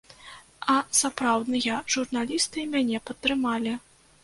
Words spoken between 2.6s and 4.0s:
мяне падтрымалі.